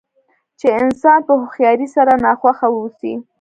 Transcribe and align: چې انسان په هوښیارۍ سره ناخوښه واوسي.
چې 0.59 0.67
انسان 0.81 1.19
په 1.27 1.33
هوښیارۍ 1.41 1.87
سره 1.95 2.11
ناخوښه 2.23 2.67
واوسي. 2.71 3.13